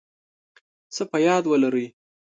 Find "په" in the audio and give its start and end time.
1.11-1.17